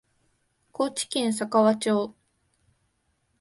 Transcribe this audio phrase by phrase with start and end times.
[0.71, 2.15] 高知県佐川町